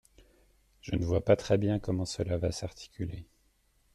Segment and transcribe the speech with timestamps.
[0.81, 3.27] Je ne vois pas très bien comment cela va s’articuler.